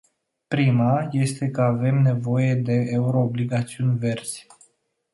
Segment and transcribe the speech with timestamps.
[0.47, 4.47] Prima este că avem nevoie de euro-obligațiuni verzi.